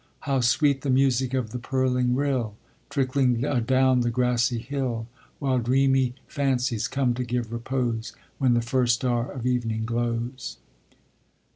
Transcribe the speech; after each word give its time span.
How 0.21 0.39
sweet 0.41 0.81
the 0.81 0.89
music 0.89 1.35
of 1.35 1.51
the 1.51 1.59
purling 1.59 2.15
rill, 2.15 2.55
Trickling 2.89 3.45
adown 3.45 3.99
the 4.01 4.09
grassy 4.09 4.57
hill! 4.57 5.05
While 5.37 5.59
dreamy 5.59 6.15
fancies 6.25 6.87
come 6.87 7.13
to 7.13 7.23
give 7.23 7.53
repose 7.53 8.11
When 8.39 8.55
the 8.55 8.63
first 8.63 8.95
star 8.95 9.31
of 9.31 9.45
evening 9.45 9.85
glows. 9.85 10.57